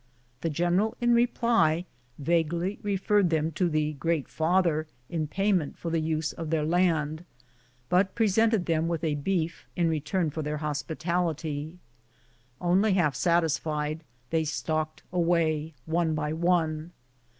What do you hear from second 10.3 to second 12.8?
for their hospitality. 64 BOOTS AND SADDLES.